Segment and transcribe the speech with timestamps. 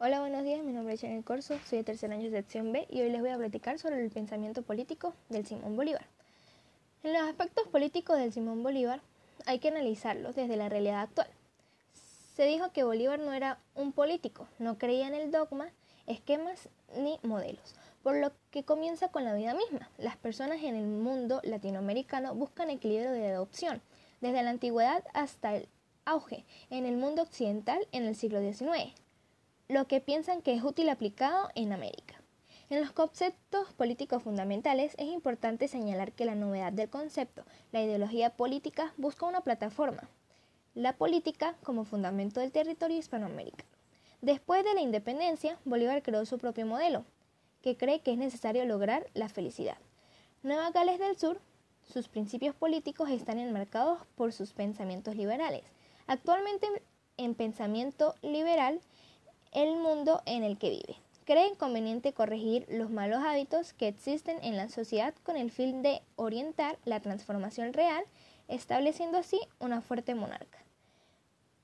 [0.00, 0.62] Hola, buenos días.
[0.62, 3.20] Mi nombre es Janel Corso, soy de tercer año de sección B y hoy les
[3.20, 6.06] voy a platicar sobre el pensamiento político del Simón Bolívar.
[7.02, 9.00] En los aspectos políticos del Simón Bolívar
[9.44, 11.26] hay que analizarlos desde la realidad actual.
[12.36, 15.72] Se dijo que Bolívar no era un político, no creía en el dogma,
[16.06, 19.90] esquemas ni modelos, por lo que comienza con la vida misma.
[19.98, 23.82] Las personas en el mundo latinoamericano buscan equilibrio de adopción,
[24.20, 25.68] desde la antigüedad hasta el
[26.04, 28.94] auge en el mundo occidental en el siglo XIX
[29.68, 32.14] lo que piensan que es útil aplicado en América.
[32.70, 38.30] En los conceptos políticos fundamentales es importante señalar que la novedad del concepto, la ideología
[38.30, 40.08] política, busca una plataforma,
[40.74, 43.68] la política como fundamento del territorio hispanoamericano.
[44.22, 47.04] Después de la independencia, Bolívar creó su propio modelo,
[47.62, 49.76] que cree que es necesario lograr la felicidad.
[50.42, 51.40] Nueva Gales del Sur,
[51.82, 55.62] sus principios políticos están enmarcados por sus pensamientos liberales.
[56.06, 56.66] Actualmente
[57.18, 58.80] en pensamiento liberal
[59.52, 60.96] el mundo en el que vive.
[61.24, 66.00] Cree conveniente corregir los malos hábitos que existen en la sociedad con el fin de
[66.16, 68.04] orientar la transformación real,
[68.48, 70.58] estableciendo así una fuerte monarca.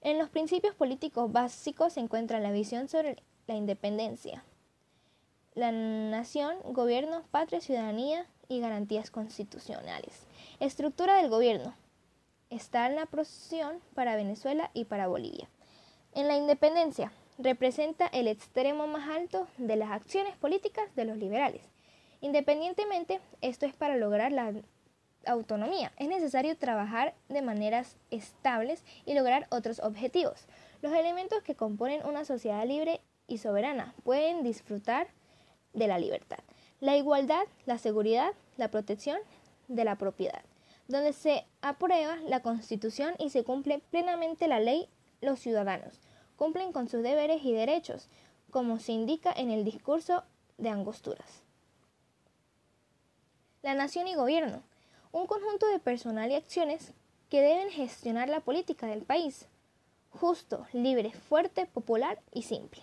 [0.00, 4.44] En los principios políticos básicos se encuentra la visión sobre la independencia,
[5.54, 10.26] la nación, gobierno, patria, ciudadanía y garantías constitucionales.
[10.58, 11.74] Estructura del gobierno.
[12.48, 15.50] Está en la posición para Venezuela y para Bolivia.
[16.14, 17.12] En la independencia,
[17.42, 21.62] representa el extremo más alto de las acciones políticas de los liberales.
[22.20, 24.52] Independientemente, esto es para lograr la
[25.26, 25.92] autonomía.
[25.96, 30.46] Es necesario trabajar de maneras estables y lograr otros objetivos.
[30.82, 35.08] Los elementos que componen una sociedad libre y soberana pueden disfrutar
[35.72, 36.38] de la libertad.
[36.80, 39.18] La igualdad, la seguridad, la protección
[39.68, 40.42] de la propiedad,
[40.88, 44.88] donde se aprueba la Constitución y se cumple plenamente la ley
[45.20, 46.09] los ciudadanos
[46.40, 48.08] cumplen con sus deberes y derechos,
[48.50, 50.24] como se indica en el discurso
[50.56, 51.42] de Angosturas.
[53.60, 54.62] La nación y gobierno,
[55.12, 56.94] un conjunto de personal y acciones
[57.28, 59.48] que deben gestionar la política del país,
[60.08, 62.80] justo, libre, fuerte, popular y simple.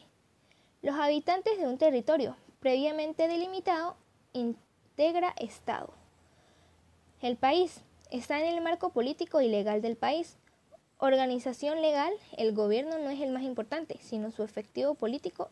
[0.83, 3.97] Los habitantes de un territorio previamente delimitado
[4.33, 5.95] integra Estado.
[7.23, 7.81] El país
[8.11, 10.37] está en el marco político y legal del país,
[10.99, 15.49] Organización legal, el gobierno no es el más importante, sino su efectivo político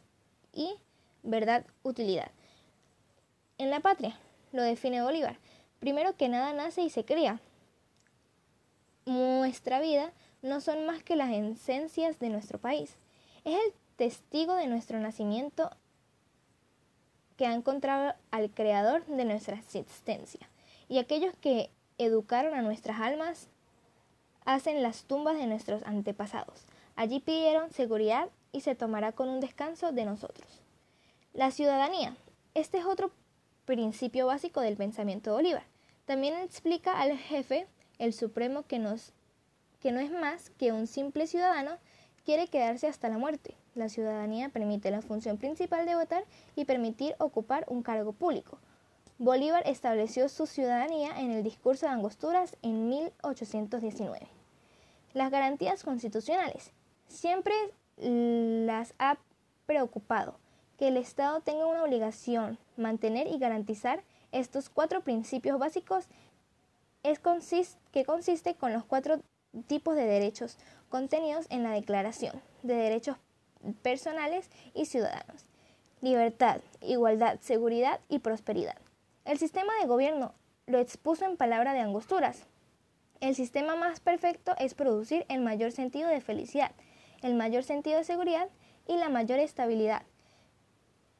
[0.54, 0.74] y
[1.22, 2.32] verdad utilidad.
[3.60, 4.18] En la patria,
[4.52, 5.38] lo define Bolívar,
[5.80, 7.40] primero que nada nace y se crea.
[9.06, 10.12] Nuestra vida
[10.42, 12.96] no son más que las esencias de nuestro país.
[13.44, 15.70] Es el testigo de nuestro nacimiento
[17.38, 20.50] que ha encontrado al creador de nuestra existencia
[20.88, 23.48] y aquellos que educaron a nuestras almas
[24.46, 26.66] hacen las tumbas de nuestros antepasados.
[26.96, 30.62] Allí pidieron seguridad y se tomará con un descanso de nosotros.
[31.34, 32.16] La ciudadanía.
[32.54, 33.12] Este es otro
[33.66, 35.64] principio básico del pensamiento de Bolívar.
[36.06, 37.68] También explica al jefe,
[38.00, 39.12] el supremo, que, nos,
[39.82, 41.78] que no es más que un simple ciudadano,
[42.24, 43.56] quiere quedarse hasta la muerte.
[43.74, 46.24] La ciudadanía permite la función principal de votar
[46.56, 48.60] y permitir ocupar un cargo público.
[49.18, 54.34] Bolívar estableció su ciudadanía en el discurso de Angosturas en 1819.
[55.16, 56.72] Las garantías constitucionales.
[57.08, 57.53] Siempre
[57.98, 59.18] las ha
[59.66, 60.38] preocupado
[60.78, 64.03] que el Estado tenga una obligación mantener y garantizar
[64.34, 66.09] estos cuatro principios básicos
[67.02, 69.22] que consiste con los cuatro
[69.68, 70.58] tipos de derechos
[70.90, 73.16] contenidos en la Declaración de Derechos
[73.84, 75.46] Personales y Ciudadanos.
[76.02, 78.76] Libertad, igualdad, seguridad y prosperidad.
[79.24, 80.34] El sistema de gobierno
[80.68, 82.47] lo expuso en palabra de angosturas.
[83.25, 86.69] El sistema más perfecto es producir el mayor sentido de felicidad,
[87.24, 88.50] el mayor sentido de seguridad
[88.88, 90.03] y la mayor estabilidad.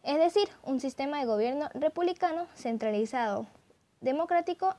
[0.04, 3.48] Es decir, un sistema de gobierno republicano, centralizado,
[4.02, 4.76] democrático.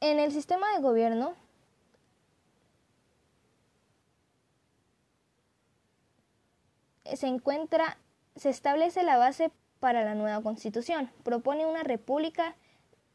[0.00, 1.36] En el sistema de gobierno
[7.04, 7.98] se encuentra,
[8.34, 11.08] se establece la base para la nueva constitución.
[11.22, 12.56] Propone una república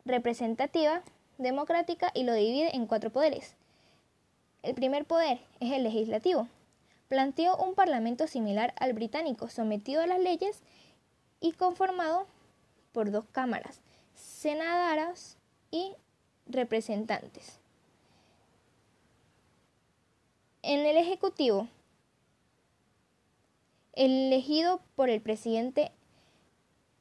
[0.05, 1.03] representativa
[1.43, 3.55] democrática y lo divide en cuatro poderes.
[4.63, 6.47] El primer poder es el legislativo.
[7.09, 10.61] Planteó un parlamento similar al británico, sometido a las leyes
[11.39, 12.25] y conformado
[12.93, 13.81] por dos cámaras,
[14.15, 15.37] senadoras
[15.69, 15.93] y
[16.47, 17.59] representantes.
[20.61, 21.67] En el Ejecutivo,
[23.93, 25.91] elegido por el presidente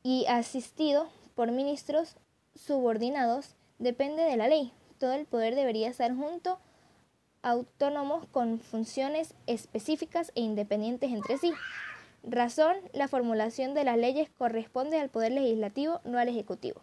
[0.03, 2.17] y asistido por ministros
[2.55, 4.73] subordinados, depende de la ley.
[4.99, 6.59] Todo el poder debería estar junto,
[7.43, 11.53] autónomos con funciones específicas e independientes entre sí.
[12.23, 16.83] Razón, la formulación de las leyes corresponde al Poder Legislativo, no al Ejecutivo.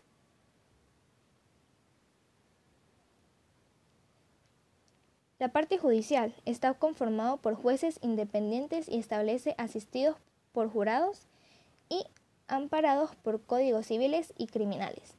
[5.39, 10.17] La parte judicial está conformado por jueces independientes y establece asistidos
[10.51, 11.27] por jurados
[11.87, 12.03] y
[12.49, 15.15] amparados por códigos civiles y criminales,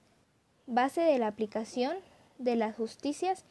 [0.71, 1.97] base de la aplicación
[2.39, 3.45] de las justicias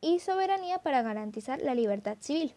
[0.00, 2.54] y soberanía para garantizar la libertad civil.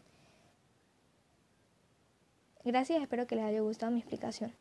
[2.64, 4.56] Gracias, espero que les haya gustado mi explicación.